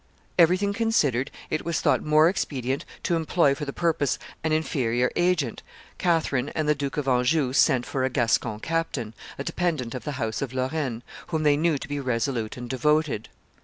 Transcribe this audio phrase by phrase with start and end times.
[0.39, 5.61] Everything considered, it was thought more expedient to employ for the purpose an inferior agent;
[5.99, 10.13] Catherine and the Duke of Anjou sent for a Gascon captain, a dependant of the
[10.13, 13.29] house of Lorraine, whom they knew to be resolute and devoted.